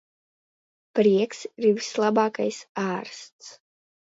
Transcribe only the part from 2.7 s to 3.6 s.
ārsts.